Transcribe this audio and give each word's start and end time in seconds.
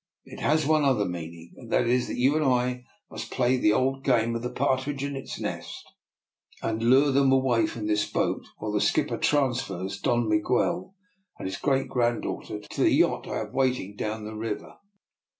It 0.25 0.39
has 0.39 0.65
one 0.65 0.83
other 0.83 1.05
meaning, 1.05 1.53
and 1.57 1.69
that 1.71 1.85
is 1.85 2.07
that 2.07 2.17
you 2.17 2.35
and 2.35 2.43
I 2.43 2.85
must 3.11 3.29
play 3.29 3.57
the 3.57 3.73
old 3.73 4.03
game 4.03 4.35
of 4.35 4.41
the 4.41 4.49
partridge 4.49 5.03
and 5.03 5.15
its 5.15 5.39
nest, 5.39 5.83
and 6.63 6.81
lure 6.81 7.11
them 7.11 7.31
away 7.31 7.67
from 7.67 7.85
this 7.85 8.11
boat 8.11 8.43
while 8.57 8.71
the 8.71 8.81
skipper 8.81 9.19
transfers 9.19 9.99
Don 10.01 10.27
Miguel 10.27 10.95
and 11.37 11.47
his 11.47 11.57
great 11.57 11.87
granddaughter 11.87 12.61
to 12.61 12.81
the 12.81 12.89
yacht 12.89 13.27
I 13.27 13.37
have 13.37 13.47
in 13.49 13.53
waiting 13.53 13.95
down 13.95 14.25
the 14.25 14.33
river." 14.33 14.73